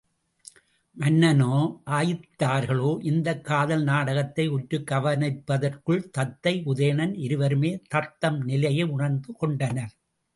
[0.97, 1.81] மன்னனோ,
[1.85, 9.93] ஆயத்தார்களோ இந்தக் காதல் நாடகத்தை உற்றுக் கவனிப்பதற்குள் தத்தை, உதயணன் இருவருமே தத்தம்நிலையை உணர்ந்து கொண்டனர்.